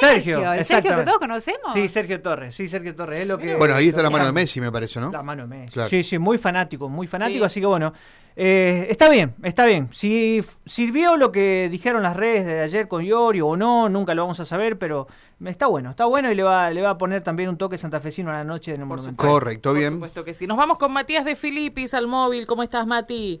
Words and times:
Sergio, 0.00 0.52
el 0.52 0.64
Sergio 0.64 0.94
que 0.96 1.02
todos 1.02 1.18
conocemos. 1.18 1.72
Sí, 1.72 1.88
Sergio 1.88 2.20
Torres, 2.22 2.54
sí, 2.54 2.66
Sergio 2.66 2.94
Torres. 2.94 3.22
Es 3.22 3.26
lo 3.28 3.38
que, 3.38 3.54
Bueno, 3.56 3.74
ahí 3.74 3.88
está 3.88 4.02
la 4.02 4.10
mano 4.10 4.26
de. 4.26 4.32
Messi, 4.32 4.60
me 4.60 4.70
parece, 4.72 5.00
¿no? 5.00 5.10
La 5.10 5.22
mano 5.22 5.42
de 5.46 5.48
Messi. 5.56 5.72
Claro. 5.74 5.88
Sí, 5.88 6.02
sí, 6.04 6.18
muy 6.18 6.38
fanático, 6.38 6.88
muy 6.88 7.06
fanático, 7.06 7.40
Sí. 7.40 7.44
así 7.44 7.60
que 7.60 7.66
bueno. 7.66 7.92
eh, 8.36 8.86
está 8.90 9.08
bien, 9.08 9.34
está 9.42 9.64
bien. 9.64 9.88
Si 9.92 10.44
sirvió 10.66 11.16
lo 11.16 11.30
que 11.30 11.68
dijeron 11.70 12.02
las 12.02 12.16
redes 12.16 12.44
de 12.46 12.60
ayer 12.62 12.88
con 12.88 13.04
Iorio 13.04 13.46
o 13.48 13.56
no, 13.56 13.88
nunca 13.88 14.14
lo 14.14 14.22
vamos 14.22 14.40
a 14.40 14.44
saber, 14.44 14.76
pero 14.78 15.06
está 15.44 15.66
bueno, 15.66 15.90
está 15.90 16.04
bueno 16.06 16.30
y 16.32 16.34
le 16.34 16.42
va, 16.42 16.70
le 16.70 16.82
va 16.82 16.90
a 16.90 16.98
poner 16.98 17.22
también 17.22 17.48
un 17.48 17.56
toque 17.58 17.78
santafesino 17.78 18.30
a 18.30 18.34
la 18.34 18.44
noche 18.44 18.72
en 18.74 18.80
el 18.82 18.88
Por 18.88 18.96
Monumental. 18.98 19.28
Correcto, 19.28 19.70
Por 19.70 19.78
bien. 19.78 19.92
supuesto 19.92 20.24
que 20.24 20.34
sí. 20.34 20.46
Nos 20.46 20.56
vamos 20.56 20.78
con 20.78 20.92
Matías 20.92 21.24
de 21.24 21.36
Filipis 21.36 21.94
al 21.94 22.06
móvil. 22.08 22.46
¿Cómo 22.46 22.62
estás, 22.64 22.86
Mati? 22.86 23.40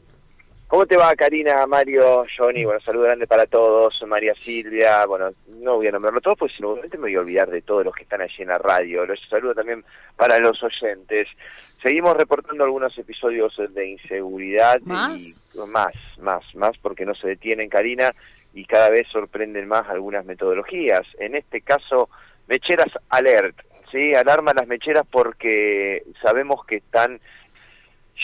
¿Cómo 0.74 0.86
te 0.86 0.96
va, 0.96 1.14
Karina, 1.14 1.64
Mario, 1.68 2.26
Johnny? 2.36 2.64
Bueno, 2.64 2.80
saludo 2.80 3.04
grande 3.04 3.28
para 3.28 3.46
todos. 3.46 3.94
María 4.08 4.34
Silvia, 4.34 5.06
bueno, 5.06 5.30
no 5.46 5.76
voy 5.76 5.86
a 5.86 5.92
nombrarlo 5.92 6.20
todo, 6.20 6.34
pues 6.34 6.52
seguramente 6.56 6.98
me 6.98 7.02
voy 7.02 7.14
a 7.14 7.20
olvidar 7.20 7.48
de 7.48 7.62
todos 7.62 7.84
los 7.84 7.94
que 7.94 8.02
están 8.02 8.22
allí 8.22 8.42
en 8.42 8.48
la 8.48 8.58
radio. 8.58 9.06
Los 9.06 9.20
saludo 9.30 9.54
también 9.54 9.84
para 10.16 10.40
los 10.40 10.60
oyentes. 10.64 11.28
Seguimos 11.80 12.16
reportando 12.16 12.64
algunos 12.64 12.98
episodios 12.98 13.54
de 13.72 13.86
inseguridad. 13.86 14.80
¿Más? 14.80 15.44
Y, 15.54 15.58
más, 15.60 15.94
más, 16.18 16.42
más, 16.56 16.76
porque 16.78 17.06
no 17.06 17.14
se 17.14 17.28
detienen, 17.28 17.68
Karina, 17.68 18.12
y 18.52 18.64
cada 18.64 18.90
vez 18.90 19.06
sorprenden 19.12 19.68
más 19.68 19.88
algunas 19.88 20.24
metodologías. 20.24 21.02
En 21.20 21.36
este 21.36 21.60
caso, 21.60 22.08
Mecheras 22.48 22.90
Alert, 23.10 23.60
¿sí? 23.92 24.12
Alarma 24.16 24.52
las 24.52 24.66
mecheras 24.66 25.06
porque 25.08 26.02
sabemos 26.20 26.66
que 26.66 26.78
están 26.78 27.20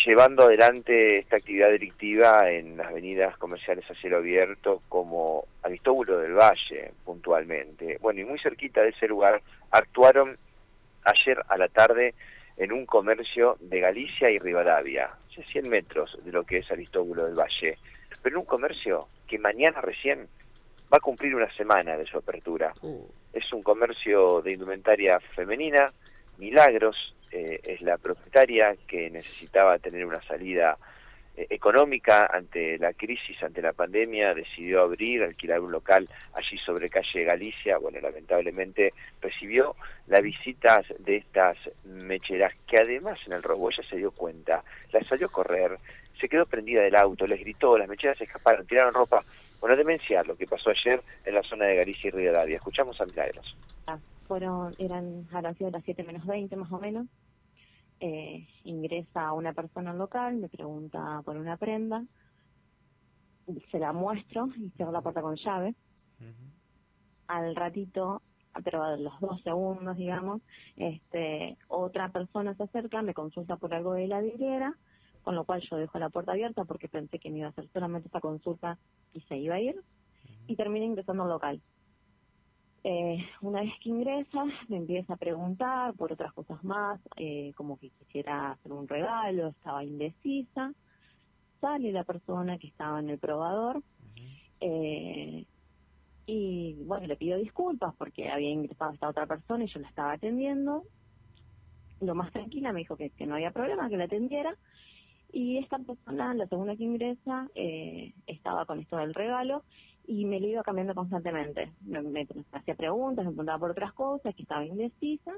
llevando 0.04 0.44
adelante 0.44 1.18
esta 1.18 1.36
actividad 1.36 1.70
delictiva 1.70 2.50
en 2.50 2.76
las 2.76 2.88
avenidas 2.88 3.36
comerciales 3.36 3.88
a 3.90 3.94
cielo 3.94 4.18
abierto 4.18 4.82
como 4.88 5.44
Aristóbulo 5.62 6.18
del 6.18 6.34
Valle 6.34 6.92
puntualmente. 7.04 7.98
Bueno, 8.00 8.20
y 8.20 8.24
muy 8.24 8.38
cerquita 8.38 8.82
de 8.82 8.90
ese 8.90 9.08
lugar 9.08 9.42
actuaron 9.70 10.38
ayer 11.04 11.42
a 11.48 11.56
la 11.56 11.68
tarde 11.68 12.14
en 12.56 12.72
un 12.72 12.86
comercio 12.86 13.56
de 13.60 13.80
Galicia 13.80 14.30
y 14.30 14.38
Rivadavia, 14.38 15.06
a 15.06 15.42
100 15.42 15.68
metros 15.68 16.18
de 16.24 16.32
lo 16.32 16.44
que 16.44 16.58
es 16.58 16.70
Aristóbulo 16.70 17.24
del 17.24 17.34
Valle, 17.34 17.78
pero 18.22 18.36
en 18.36 18.40
un 18.40 18.46
comercio 18.46 19.08
que 19.26 19.38
mañana 19.38 19.80
recién 19.80 20.28
va 20.92 20.98
a 20.98 21.00
cumplir 21.00 21.34
una 21.34 21.50
semana 21.54 21.96
de 21.96 22.04
su 22.04 22.18
apertura. 22.18 22.74
Uh, 22.82 23.06
Es 23.32 23.52
un 23.52 23.62
comercio 23.62 24.42
de 24.42 24.52
indumentaria 24.52 25.20
femenina. 25.34 25.86
Milagros 26.36 27.14
eh, 27.30 27.60
es 27.64 27.80
la 27.82 27.98
propietaria 27.98 28.74
que 28.86 29.10
necesitaba 29.10 29.78
tener 29.78 30.04
una 30.04 30.20
salida 30.22 30.76
eh, 31.36 31.46
económica 31.50 32.28
ante 32.32 32.76
la 32.78 32.92
crisis, 32.92 33.42
ante 33.42 33.62
la 33.62 33.72
pandemia. 33.72 34.34
Decidió 34.34 34.82
abrir, 34.82 35.22
alquilar 35.22 35.60
un 35.60 35.72
local 35.72 36.08
allí 36.34 36.58
sobre 36.58 36.90
calle 36.90 37.24
Galicia. 37.24 37.78
Bueno, 37.78 38.00
lamentablemente 38.00 38.92
recibió 39.20 39.76
la 40.08 40.20
visita 40.20 40.82
de 40.98 41.18
estas 41.18 41.56
mecheras 41.84 42.52
que 42.66 42.78
además 42.78 43.18
en 43.26 43.34
el 43.34 43.42
robo 43.42 43.70
ella 43.70 43.88
se 43.88 43.96
dio 43.96 44.10
cuenta, 44.10 44.64
la 44.92 45.02
salió 45.04 45.26
a 45.26 45.32
correr, 45.32 45.78
se 46.20 46.28
quedó 46.28 46.46
prendida 46.46 46.82
del 46.82 46.96
auto, 46.96 47.26
les 47.26 47.40
gritó, 47.40 47.78
las 47.78 47.88
mecheras 47.88 48.18
se 48.18 48.24
escaparon, 48.24 48.66
tiraron 48.66 48.92
ropa. 48.92 49.24
Bueno, 49.60 49.76
demenciar 49.76 50.26
lo 50.26 50.36
que 50.36 50.46
pasó 50.46 50.70
ayer 50.70 51.00
en 51.24 51.34
la 51.34 51.42
zona 51.42 51.66
de 51.66 51.76
Galicia 51.76 52.08
y 52.08 52.10
Rivadavia. 52.10 52.56
Escuchamos 52.56 53.00
a 53.00 53.06
Milagros. 53.06 53.56
Fueron, 54.30 54.70
eran, 54.78 55.26
habrán 55.32 55.56
sido 55.56 55.70
las 55.70 55.82
7 55.82 56.04
menos 56.04 56.24
20 56.24 56.54
más 56.54 56.70
o 56.70 56.78
menos. 56.78 57.08
Eh, 57.98 58.46
ingresa 58.62 59.32
una 59.32 59.52
persona 59.52 59.90
al 59.90 59.98
local, 59.98 60.36
me 60.36 60.48
pregunta 60.48 61.20
por 61.24 61.36
una 61.36 61.56
prenda, 61.56 62.04
se 63.72 63.78
la 63.80 63.92
muestro 63.92 64.46
y 64.56 64.70
cierro 64.70 64.92
la 64.92 65.00
puerta 65.00 65.20
con 65.20 65.34
llave. 65.34 65.74
Al 67.26 67.56
ratito, 67.56 68.22
pero 68.62 68.84
a 68.84 68.96
los 68.96 69.18
dos 69.18 69.42
segundos, 69.42 69.96
digamos, 69.96 70.42
este, 70.76 71.58
otra 71.66 72.10
persona 72.10 72.54
se 72.54 72.62
acerca, 72.62 73.02
me 73.02 73.14
consulta 73.14 73.56
por 73.56 73.74
algo 73.74 73.94
de 73.94 74.06
la 74.06 74.20
vidriera, 74.20 74.76
con 75.24 75.34
lo 75.34 75.42
cual 75.44 75.60
yo 75.68 75.76
dejo 75.76 75.98
la 75.98 76.10
puerta 76.10 76.32
abierta 76.32 76.64
porque 76.64 76.86
pensé 76.86 77.18
que 77.18 77.30
me 77.30 77.38
iba 77.38 77.48
a 77.48 77.50
hacer 77.50 77.68
solamente 77.72 78.06
esta 78.06 78.20
consulta 78.20 78.78
y 79.12 79.22
se 79.22 79.36
iba 79.38 79.56
a 79.56 79.60
ir, 79.60 79.74
y 80.46 80.54
termina 80.54 80.86
ingresando 80.86 81.24
al 81.24 81.30
local. 81.30 81.60
Eh, 82.82 83.18
una 83.42 83.60
vez 83.60 83.72
que 83.82 83.90
ingresa, 83.90 84.44
me 84.68 84.78
empieza 84.78 85.14
a 85.14 85.16
preguntar 85.16 85.94
por 85.94 86.12
otras 86.12 86.32
cosas 86.32 86.62
más, 86.64 87.00
eh, 87.16 87.52
como 87.54 87.78
que 87.78 87.90
quisiera 87.90 88.52
hacer 88.52 88.72
un 88.72 88.88
regalo, 88.88 89.48
estaba 89.48 89.84
indecisa. 89.84 90.72
Sale 91.60 91.92
la 91.92 92.04
persona 92.04 92.58
que 92.58 92.68
estaba 92.68 93.00
en 93.00 93.10
el 93.10 93.18
probador 93.18 93.82
eh, 94.60 95.44
y, 96.26 96.74
bueno, 96.84 97.06
le 97.06 97.16
pido 97.16 97.36
disculpas 97.38 97.94
porque 97.96 98.30
había 98.30 98.50
ingresado 98.50 98.92
esta 98.92 99.08
otra 99.08 99.26
persona 99.26 99.64
y 99.64 99.68
yo 99.68 99.80
la 99.80 99.88
estaba 99.88 100.12
atendiendo. 100.12 100.84
Lo 102.00 102.14
más 102.14 102.32
tranquila 102.32 102.72
me 102.72 102.80
dijo 102.80 102.96
que, 102.96 103.10
que 103.10 103.26
no 103.26 103.34
había 103.34 103.50
problema, 103.50 103.90
que 103.90 103.98
la 103.98 104.04
atendiera. 104.04 104.56
Y 105.32 105.58
esta 105.58 105.78
persona, 105.78 106.32
la 106.34 106.46
segunda 106.46 106.76
que 106.76 106.84
ingresa, 106.84 107.48
eh, 107.54 108.14
estaba 108.26 108.64
con 108.64 108.80
esto 108.80 108.96
del 108.96 109.12
regalo 109.12 109.64
y 110.10 110.24
me 110.24 110.40
lo 110.40 110.48
iba 110.48 110.64
cambiando 110.64 110.92
constantemente. 110.92 111.70
Me, 111.82 112.02
me 112.02 112.26
hacía 112.50 112.74
preguntas, 112.74 113.24
me 113.24 113.30
preguntaba 113.30 113.60
por 113.60 113.70
otras 113.70 113.92
cosas, 113.92 114.34
que 114.34 114.42
estaba 114.42 114.64
indecisa. 114.64 115.32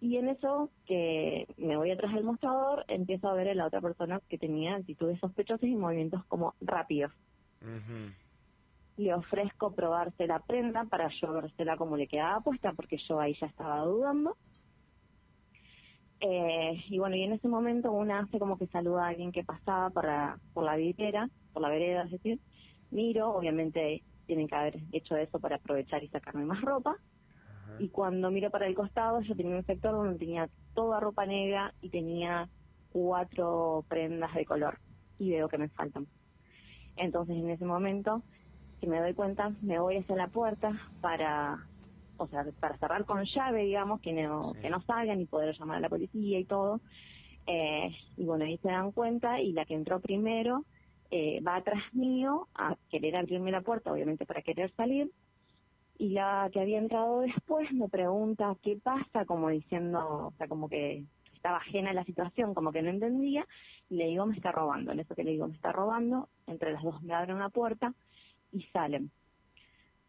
Y 0.00 0.18
en 0.18 0.28
eso, 0.28 0.70
que 0.86 1.48
me 1.56 1.76
voy 1.76 1.90
atrás 1.90 2.14
del 2.14 2.22
mostrador, 2.22 2.84
empiezo 2.86 3.28
a 3.28 3.34
ver 3.34 3.48
a 3.48 3.54
la 3.54 3.66
otra 3.66 3.80
persona 3.80 4.20
que 4.28 4.38
tenía 4.38 4.76
actitudes 4.76 5.18
sospechosas 5.18 5.68
y 5.68 5.74
movimientos 5.74 6.24
como 6.26 6.54
rápidos. 6.60 7.12
Le 8.98 9.14
ofrezco 9.14 9.72
probarse 9.72 10.28
la 10.28 10.38
prenda 10.38 10.84
para 10.84 11.10
yo 11.20 11.32
vérsela 11.32 11.76
como 11.76 11.96
le 11.96 12.06
quedaba 12.06 12.40
puesta, 12.40 12.72
porque 12.74 12.98
yo 13.08 13.18
ahí 13.18 13.34
ya 13.40 13.48
estaba 13.48 13.80
dudando. 13.80 14.36
Eh, 16.20 16.84
y 16.88 17.00
bueno, 17.00 17.16
y 17.16 17.24
en 17.24 17.32
ese 17.32 17.48
momento 17.48 17.90
una 17.90 18.20
hace 18.20 18.38
como 18.38 18.58
que 18.58 18.68
saluda 18.68 19.06
a 19.06 19.08
alguien 19.08 19.32
que 19.32 19.42
pasaba 19.42 19.90
para, 19.90 20.38
por 20.54 20.62
la 20.62 20.76
vidriera, 20.76 21.28
por 21.52 21.62
la 21.62 21.68
vereda, 21.68 22.04
es 22.04 22.12
decir, 22.12 22.38
miro, 22.92 23.34
obviamente 23.34 24.02
tienen 24.26 24.46
que 24.46 24.54
haber 24.54 24.78
hecho 24.92 25.16
eso 25.16 25.40
para 25.40 25.56
aprovechar 25.56 26.02
y 26.04 26.08
sacarme 26.08 26.44
más 26.44 26.60
ropa. 26.60 26.96
Y 27.78 27.88
cuando 27.88 28.30
miro 28.30 28.50
para 28.50 28.66
el 28.66 28.74
costado, 28.74 29.20
yo 29.22 29.34
tenía 29.34 29.56
un 29.56 29.64
sector 29.64 29.92
donde 29.92 30.18
tenía 30.18 30.48
toda 30.74 31.00
ropa 31.00 31.26
negra 31.26 31.74
y 31.80 31.88
tenía 31.88 32.48
cuatro 32.92 33.84
prendas 33.88 34.34
de 34.34 34.44
color. 34.44 34.78
Y 35.18 35.30
veo 35.30 35.48
que 35.48 35.58
me 35.58 35.68
faltan. 35.68 36.06
Entonces, 36.96 37.36
en 37.36 37.48
ese 37.50 37.64
momento, 37.64 38.22
que 38.80 38.86
me 38.86 39.00
doy 39.00 39.14
cuenta, 39.14 39.52
me 39.62 39.78
voy 39.78 39.96
hacia 39.96 40.16
la 40.16 40.28
puerta 40.28 40.72
para, 41.00 41.66
o 42.18 42.26
sea, 42.26 42.44
para 42.60 42.76
cerrar 42.76 43.04
con 43.06 43.24
llave, 43.24 43.64
digamos, 43.64 44.00
que 44.00 44.12
no, 44.12 44.52
que 44.60 44.68
no 44.68 44.82
salgan 44.82 45.20
y 45.20 45.26
poder 45.26 45.56
llamar 45.58 45.78
a 45.78 45.80
la 45.80 45.88
policía 45.88 46.38
y 46.38 46.44
todo. 46.44 46.80
Eh, 47.46 47.90
y 48.16 48.24
bueno, 48.24 48.44
ahí 48.44 48.58
se 48.58 48.68
dan 48.68 48.92
cuenta 48.92 49.40
y 49.40 49.52
la 49.52 49.64
que 49.64 49.74
entró 49.74 50.00
primero 50.00 50.64
eh, 51.14 51.42
va 51.46 51.56
atrás 51.56 51.82
mío 51.92 52.48
a 52.54 52.74
querer 52.88 53.16
abrirme 53.16 53.50
la 53.50 53.60
puerta, 53.60 53.92
obviamente 53.92 54.24
para 54.24 54.40
querer 54.40 54.72
salir. 54.72 55.10
Y 55.98 56.08
la 56.08 56.48
que 56.50 56.58
había 56.58 56.78
entrado 56.78 57.20
después 57.20 57.70
me 57.74 57.86
pregunta 57.90 58.56
qué 58.62 58.78
pasa, 58.82 59.26
como 59.26 59.50
diciendo, 59.50 60.28
o 60.28 60.32
sea, 60.38 60.48
como 60.48 60.70
que 60.70 61.04
estaba 61.34 61.58
ajena 61.58 61.90
a 61.90 61.92
la 61.92 62.04
situación, 62.04 62.54
como 62.54 62.72
que 62.72 62.80
no 62.80 62.88
entendía. 62.88 63.46
Y 63.90 63.96
le 63.96 64.06
digo, 64.06 64.24
me 64.24 64.34
está 64.34 64.52
robando. 64.52 64.90
En 64.90 65.00
eso 65.00 65.14
que 65.14 65.22
le 65.22 65.32
digo, 65.32 65.46
me 65.46 65.54
está 65.54 65.70
robando, 65.70 66.30
entre 66.46 66.72
las 66.72 66.82
dos 66.82 67.02
me 67.02 67.12
abren 67.12 67.36
una 67.36 67.50
puerta 67.50 67.92
y 68.50 68.62
salen. 68.72 69.10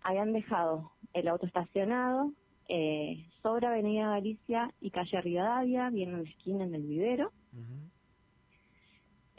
Habían 0.04 0.32
dejado 0.32 0.94
el 1.12 1.28
auto 1.28 1.46
estacionado 1.46 2.32
eh, 2.70 3.28
sobre 3.42 3.68
Avenida 3.68 4.08
Galicia 4.08 4.74
y 4.80 4.90
calle 4.90 5.20
Rivadavia, 5.20 5.90
bien 5.90 6.12
en 6.12 6.24
la 6.24 6.30
esquina 6.30 6.64
en 6.64 6.76
el 6.76 6.84
vivero. 6.84 7.34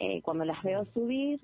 Eh, 0.06 0.20
cuando 0.20 0.44
las 0.44 0.62
veo 0.62 0.84
subir, 0.92 1.40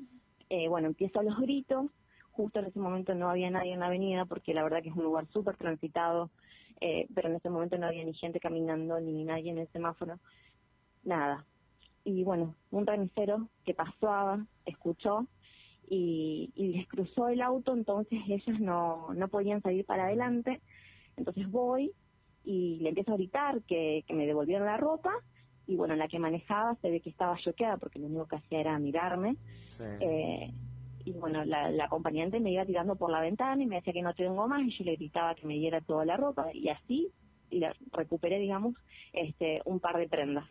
eh, 0.50 0.68
bueno, 0.68 0.88
empiezo 0.88 1.22
los 1.22 1.38
gritos. 1.38 1.86
Justo 2.30 2.58
en 2.58 2.66
ese 2.66 2.78
momento 2.78 3.14
no 3.14 3.30
había 3.30 3.50
nadie 3.50 3.72
en 3.72 3.80
la 3.80 3.86
avenida 3.86 4.26
porque 4.26 4.52
la 4.52 4.62
verdad 4.62 4.82
que 4.82 4.90
es 4.90 4.94
un 4.94 5.04
lugar 5.04 5.26
súper 5.28 5.56
transitado, 5.56 6.30
eh, 6.78 7.06
pero 7.14 7.30
en 7.30 7.36
ese 7.36 7.48
momento 7.48 7.78
no 7.78 7.86
había 7.86 8.04
ni 8.04 8.12
gente 8.12 8.38
caminando 8.38 9.00
ni 9.00 9.24
nadie 9.24 9.50
en 9.50 9.58
el 9.58 9.68
semáforo, 9.68 10.20
nada. 11.04 11.46
Y 12.04 12.22
bueno, 12.22 12.54
un 12.70 12.86
remisero 12.86 13.48
que 13.64 13.72
pasaba, 13.72 14.44
escuchó 14.66 15.26
y, 15.88 16.52
y 16.54 16.68
les 16.74 16.86
cruzó 16.86 17.28
el 17.28 17.40
auto, 17.40 17.72
entonces 17.72 18.20
ellas 18.28 18.60
no, 18.60 19.14
no 19.14 19.28
podían 19.28 19.62
salir 19.62 19.86
para 19.86 20.04
adelante. 20.04 20.60
Entonces 21.16 21.50
voy 21.50 21.92
y 22.44 22.78
le 22.80 22.90
empiezo 22.90 23.12
a 23.12 23.16
gritar 23.16 23.62
que, 23.62 24.04
que 24.06 24.12
me 24.12 24.26
devolvieron 24.26 24.66
la 24.66 24.76
ropa 24.76 25.14
y 25.70 25.76
bueno, 25.76 25.94
la 25.94 26.08
que 26.08 26.18
manejaba 26.18 26.74
se 26.82 26.90
ve 26.90 27.00
que 27.00 27.10
estaba 27.10 27.38
choqueada 27.38 27.76
porque 27.76 28.00
lo 28.00 28.06
único 28.06 28.26
que 28.26 28.36
hacía 28.36 28.58
era 28.60 28.78
mirarme. 28.80 29.36
Eh, 30.00 30.50
y 31.04 31.12
bueno, 31.12 31.44
la, 31.44 31.70
la 31.70 31.84
acompañante 31.84 32.40
me 32.40 32.50
iba 32.50 32.66
tirando 32.66 32.96
por 32.96 33.10
la 33.10 33.20
ventana 33.20 33.62
y 33.62 33.66
me 33.66 33.76
decía 33.76 33.92
que 33.92 34.02
no 34.02 34.12
tengo 34.12 34.48
más 34.48 34.62
y 34.62 34.76
yo 34.76 34.84
le 34.84 34.96
gritaba 34.96 35.36
que 35.36 35.46
me 35.46 35.54
diera 35.54 35.80
toda 35.80 36.04
la 36.04 36.16
ropa 36.16 36.48
y 36.52 36.68
así 36.68 37.12
y 37.50 37.60
la 37.60 37.72
recuperé, 37.92 38.40
digamos, 38.40 38.74
este 39.12 39.62
un 39.64 39.78
par 39.78 39.96
de 39.96 40.08
prendas. 40.08 40.44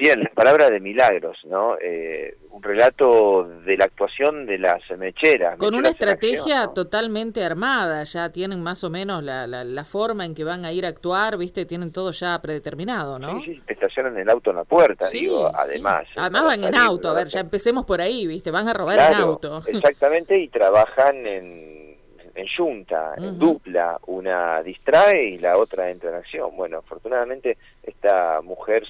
Bien, 0.00 0.18
la 0.22 0.30
palabra 0.30 0.70
de 0.70 0.80
milagros, 0.80 1.36
¿no? 1.44 1.76
Eh, 1.78 2.38
un 2.52 2.62
relato 2.62 3.44
de 3.66 3.76
la 3.76 3.84
actuación 3.84 4.46
de 4.46 4.56
las 4.56 4.80
mecheras. 4.96 5.58
Con 5.58 5.74
una 5.74 5.90
mecheras 5.90 6.00
en 6.00 6.08
estrategia 6.08 6.38
acción, 6.62 6.64
¿no? 6.68 6.72
totalmente 6.72 7.44
armada, 7.44 8.02
ya 8.04 8.32
tienen 8.32 8.62
más 8.62 8.82
o 8.82 8.88
menos 8.88 9.22
la, 9.22 9.46
la, 9.46 9.62
la 9.62 9.84
forma 9.84 10.24
en 10.24 10.34
que 10.34 10.42
van 10.42 10.64
a 10.64 10.72
ir 10.72 10.86
a 10.86 10.88
actuar, 10.88 11.36
¿viste? 11.36 11.66
Tienen 11.66 11.92
todo 11.92 12.12
ya 12.12 12.40
predeterminado, 12.40 13.18
¿no? 13.18 13.42
Sí, 13.42 13.56
sí, 13.56 13.62
estacionan 13.66 14.16
el 14.16 14.30
auto 14.30 14.48
en 14.50 14.56
la 14.56 14.64
puerta, 14.64 15.06
Sí, 15.06 15.20
digo, 15.20 15.50
además. 15.54 16.06
Además 16.16 16.44
van 16.44 16.64
en 16.64 16.74
auto, 16.76 17.10
a 17.10 17.14
ver, 17.14 17.28
ya 17.28 17.40
empecemos 17.40 17.84
por 17.84 18.00
ahí, 18.00 18.26
¿viste? 18.26 18.50
Van 18.50 18.68
a 18.68 18.72
robar 18.72 18.98
en 18.98 19.06
Claro, 19.06 19.24
auto. 19.24 19.60
Exactamente, 19.68 20.38
y 20.38 20.48
trabajan 20.48 21.26
en, 21.26 21.98
en 22.34 22.46
junta, 22.56 23.12
en 23.18 23.38
dupla. 23.38 23.98
Una 24.06 24.62
distrae 24.62 25.24
y 25.30 25.38
la 25.38 25.58
otra 25.58 25.90
entra 25.90 26.08
en 26.08 26.16
acción. 26.16 26.56
Bueno, 26.56 26.78
afortunadamente 26.78 27.58
esta 27.82 28.40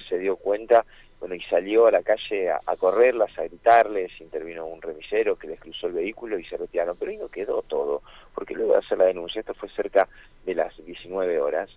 se 0.07 0.17
dio 0.17 0.35
cuenta 0.35 0.85
bueno, 1.19 1.35
y 1.35 1.41
salió 1.41 1.85
a 1.85 1.91
la 1.91 2.01
calle 2.01 2.49
a, 2.49 2.59
a 2.65 2.75
correrlas, 2.75 3.37
a 3.37 3.43
gritarles, 3.43 4.11
intervino 4.19 4.65
un 4.65 4.81
remisero 4.81 5.35
que 5.35 5.47
les 5.47 5.59
cruzó 5.59 5.87
el 5.87 5.93
vehículo 5.93 6.39
y 6.39 6.45
se 6.45 6.57
retiraron. 6.57 6.97
Pero 6.97 7.11
ahí 7.11 7.17
no 7.17 7.27
quedó 7.27 7.61
todo, 7.61 8.01
porque 8.33 8.55
luego 8.55 8.73
de 8.73 8.79
hacer 8.79 8.97
la 8.97 9.05
denuncia, 9.05 9.39
esto 9.39 9.53
fue 9.53 9.69
cerca 9.69 10.07
de 10.45 10.55
las 10.55 10.75
19 10.83 11.39
horas, 11.39 11.69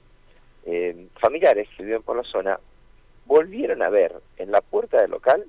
eh, 0.64 1.08
familiares 1.20 1.68
que 1.76 1.82
viven 1.82 2.02
por 2.02 2.16
la 2.16 2.22
zona 2.22 2.58
volvieron 3.26 3.82
a 3.82 3.90
ver 3.90 4.14
en 4.38 4.50
la 4.50 4.60
puerta 4.62 5.00
del 5.00 5.10
local 5.10 5.44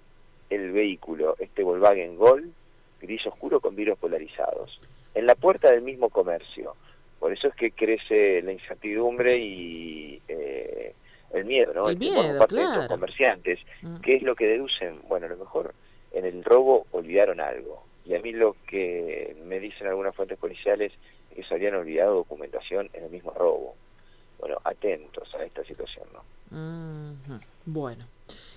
el 0.49 0.71
vehículo, 0.71 1.35
este 1.39 1.63
Volkswagen 1.63 2.17
Gol, 2.17 2.51
gris 3.01 3.25
oscuro 3.25 3.59
con 3.59 3.75
vidrios 3.75 3.97
polarizados, 3.97 4.79
en 5.13 5.25
la 5.25 5.35
puerta 5.35 5.71
del 5.71 5.81
mismo 5.81 6.09
comercio. 6.09 6.75
Por 7.19 7.31
eso 7.31 7.47
es 7.47 7.55
que 7.55 7.71
crece 7.71 8.41
la 8.41 8.51
incertidumbre 8.51 9.37
y 9.37 10.21
eh, 10.27 10.93
el 11.33 11.45
miedo, 11.45 11.73
¿no? 11.73 11.89
El 11.89 11.99
temor 11.99 12.15
por 12.15 12.23
miedo, 12.23 12.39
parte 12.39 12.55
de 12.55 12.61
estos 12.61 12.75
claro. 12.75 12.89
comerciantes. 12.89 13.59
Mm. 13.81 13.95
¿Qué 13.97 14.15
es 14.15 14.23
lo 14.23 14.35
que 14.35 14.47
deducen? 14.47 14.99
Bueno, 15.07 15.25
a 15.25 15.29
lo 15.29 15.37
mejor 15.37 15.73
en 16.11 16.25
el 16.25 16.43
robo 16.43 16.85
olvidaron 16.91 17.39
algo. 17.39 17.83
Y 18.05 18.15
a 18.15 18.19
mí 18.19 18.31
lo 18.31 18.55
que 18.67 19.35
me 19.45 19.59
dicen 19.59 19.87
algunas 19.87 20.15
fuentes 20.15 20.37
policiales 20.37 20.91
es 21.31 21.35
que 21.35 21.43
se 21.43 21.55
habían 21.55 21.75
olvidado 21.75 22.15
documentación 22.15 22.89
en 22.93 23.05
el 23.05 23.09
mismo 23.09 23.31
robo. 23.31 23.75
Bueno, 24.45 24.61
atentos 24.63 25.27
a 25.33 25.43
esta 25.43 25.63
situación, 25.63 26.05
¿no? 26.13 27.39
Bueno. 27.65 28.05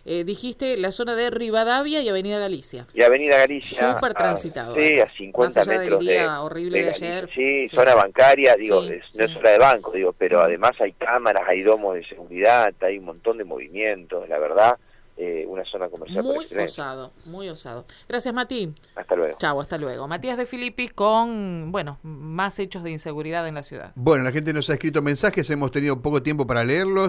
Eh, 0.05 0.25
dijiste 0.25 0.77
la 0.77 0.93
zona 0.93 1.15
de 1.15 1.31
Rivadavia 1.31 2.03
y 2.03 2.09
Avenida 2.11 2.39
Galicia. 2.39 2.87
Y 2.93 3.03
Avenida 3.03 3.39
Galicia. 3.39 3.95
Súper 3.95 4.11
a- 4.11 4.15
transitado, 4.15 4.75
Sí, 4.75 4.81
además. 4.83 5.03
a 5.03 5.17
50 5.17 5.61
Más 5.61 5.69
allá 5.69 5.79
del 5.81 5.91
metros 5.91 6.05
de- 6.07 6.13
día 6.13 6.43
horrible 6.43 6.79
de 6.79 6.85
Galicia. 6.85 7.09
ayer. 7.09 7.31
Sí, 7.35 7.69
Sí. 7.69 7.75
zona 7.77 7.95
bancaria, 7.95 8.55
digo, 8.57 8.83
Sí, 8.83 8.93
es- 8.93 9.05
sí. 9.09 9.19
no 9.19 9.25
es 9.25 9.33
zona 9.33 9.49
de 9.51 9.59
banco, 9.59 9.91
digo, 9.93 10.13
pero 10.13 10.37
Ujú. 10.39 10.47
además 10.47 10.73
hay 10.79 10.93
cámaras, 10.93 11.43
hay 11.49 11.63
domos 11.63 11.95
de 11.95 12.07
seguridad, 12.07 12.75
hay 12.81 12.99
un 12.99 13.07
montón 13.07 13.39
de 13.39 13.45
movimientos, 13.45 14.29
la 14.29 14.39
verdad, 14.39 14.77
eh, 15.21 15.45
una 15.49 15.65
zona 15.65 15.89
comercial 15.89 16.23
Muy 16.23 16.47
osado, 16.63 17.11
muy 17.25 17.49
osado. 17.49 17.85
Gracias, 18.09 18.33
Mati. 18.33 18.73
Hasta 18.95 19.17
luego. 19.17 19.37
Chau, 19.37 19.61
hasta 19.61 19.77
luego. 19.77 20.07
Matías 20.07 20.37
de 20.39 20.47
Filipis 20.47 20.93
con, 20.93 21.73
bueno, 21.73 21.99
más 22.39 22.61
hechos 22.61 22.85
de 22.85 22.93
inseguridad 22.93 23.49
en 23.49 23.57
la 23.57 23.65
ciudad. 23.65 23.91
Bueno, 23.97 24.23
la 24.23 24.31
gente 24.31 24.53
nos 24.53 24.71
ha 24.71 24.75
escrito 24.75 25.03
mensajes, 25.03 25.51
hemos 25.51 25.73
tenido 25.73 26.01
poco 26.01 26.23
tiempo 26.23 26.47
para 26.47 26.63
leerlos. 26.63 27.07